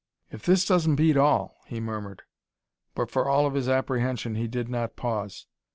"If 0.31 0.43
this 0.47 0.65
doesn't 0.65 0.95
beat 0.95 1.15
all," 1.15 1.61
he 1.67 1.79
murmured; 1.79 2.23
but 2.95 3.11
for 3.11 3.29
all 3.29 3.45
of 3.45 3.53
his 3.53 3.69
apprehension 3.69 4.33
he 4.33 4.47
did 4.47 4.67
not 4.67 4.95
pause. 4.95 5.45